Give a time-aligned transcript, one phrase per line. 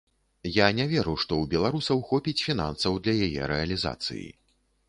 [0.53, 4.27] Я не веру, што ў беларусаў хопіць фінансаў для яе рэалізацыі.